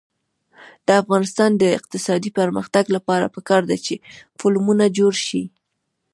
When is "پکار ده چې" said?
3.35-3.95